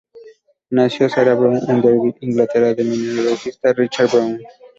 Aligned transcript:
Nació 0.71 1.09
Sarah 1.09 1.35
Brown 1.35 1.59
en 1.69 1.79
Derby, 1.79 2.15
Inglaterra 2.21 2.73
del 2.73 2.87
mineralogista 2.89 3.71
Richard 3.73 4.09
Brown. 4.09 4.41